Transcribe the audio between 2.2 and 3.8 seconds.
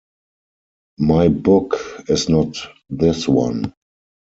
not this one.